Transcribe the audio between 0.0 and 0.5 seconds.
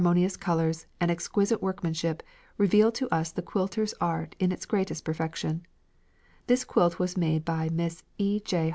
Its pleasing design, harmonious